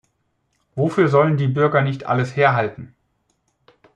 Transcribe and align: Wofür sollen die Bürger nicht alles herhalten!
Wofür 0.73 1.09
sollen 1.09 1.37
die 1.37 1.45
Bürger 1.47 1.83
nicht 1.83 2.05
alles 2.07 2.35
herhalten! 2.35 2.95